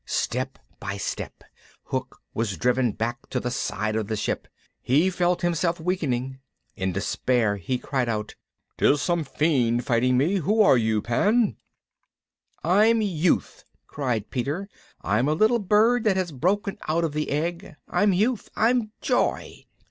Step 0.03 0.57
by 0.79 0.97
step 0.97 1.43
Hook 1.83 2.21
was 2.33 2.57
driven 2.57 2.91
back 2.93 3.29
to 3.29 3.39
the 3.39 3.51
side 3.51 3.95
of 3.95 4.07
the 4.07 4.15
ship. 4.15 4.47
He 4.81 5.11
felt 5.11 5.43
himself 5.43 5.79
weakening. 5.79 6.39
In 6.75 6.91
despair 6.91 7.57
he 7.57 7.77
cried 7.77 8.09
out: 8.09 8.33
"'Tis 8.79 8.99
some 8.99 9.23
fiend 9.23 9.85
fighting 9.85 10.17
me! 10.17 10.37
Who 10.37 10.63
are 10.63 10.75
you, 10.75 11.03
Pan?" 11.03 11.55
[Illustration: 11.55 11.57
"THAT 12.63 12.67
MAN 12.73 12.73
IS 12.73 12.73
MINE!"] 12.73 12.73
"I'm 12.97 13.01
youth!" 13.03 13.65
cried 13.85 14.29
Peter, 14.31 14.69
"I'm 15.03 15.27
a 15.27 15.33
little 15.33 15.59
bird 15.59 16.03
that 16.05 16.17
has 16.17 16.31
broken 16.31 16.79
out 16.87 17.03
of 17.03 17.13
the 17.13 17.29
egg. 17.29 17.75
I'm 17.87 18.11
youth! 18.11 18.49
I'm 18.55 18.93
joy!" 19.01 19.65